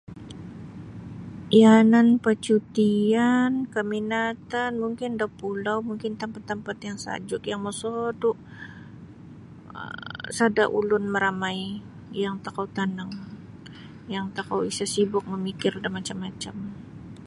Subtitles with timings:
[1.57, 8.31] Iyanan pacutian keminatan mungkin da pulau mungkin tampat-tampat yang sajuk yang mosodu
[9.79, 10.05] um
[10.39, 11.59] sada ulun maramai
[12.23, 13.11] yang tokou tanang
[14.13, 16.55] yang tokou isa sibuk mamikir da macam-macam.